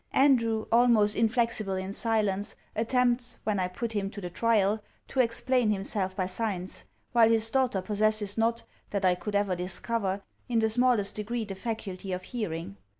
[0.13, 5.69] Andrew, almost inflexible in silence, attempts (when I put him to the trial) to explain
[5.71, 6.85] himself by signs.
[7.11, 11.53] While his daughter possesses not, that I could ever discover, in the smallest degree the
[11.53, 12.77] faculty of hearing.